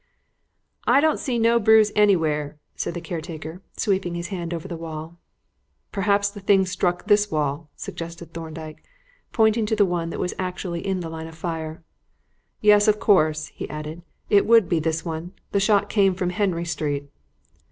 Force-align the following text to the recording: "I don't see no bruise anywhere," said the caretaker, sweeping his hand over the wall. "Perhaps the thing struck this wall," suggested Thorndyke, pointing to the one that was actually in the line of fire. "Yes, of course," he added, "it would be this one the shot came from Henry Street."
"I 0.87 0.99
don't 0.99 1.19
see 1.19 1.37
no 1.37 1.59
bruise 1.59 1.91
anywhere," 1.95 2.57
said 2.75 2.95
the 2.95 3.01
caretaker, 3.05 3.61
sweeping 3.77 4.15
his 4.15 4.29
hand 4.29 4.51
over 4.51 4.67
the 4.67 4.75
wall. 4.75 5.19
"Perhaps 5.91 6.31
the 6.31 6.39
thing 6.39 6.65
struck 6.65 7.05
this 7.05 7.29
wall," 7.29 7.69
suggested 7.75 8.33
Thorndyke, 8.33 8.81
pointing 9.31 9.67
to 9.67 9.75
the 9.75 9.85
one 9.85 10.09
that 10.09 10.19
was 10.19 10.33
actually 10.39 10.81
in 10.83 11.01
the 11.01 11.09
line 11.09 11.27
of 11.27 11.35
fire. 11.35 11.83
"Yes, 12.61 12.87
of 12.87 12.99
course," 12.99 13.49
he 13.49 13.69
added, 13.69 14.01
"it 14.27 14.47
would 14.47 14.67
be 14.67 14.79
this 14.79 15.05
one 15.05 15.33
the 15.51 15.59
shot 15.59 15.87
came 15.87 16.15
from 16.15 16.31
Henry 16.31 16.65
Street." 16.65 17.07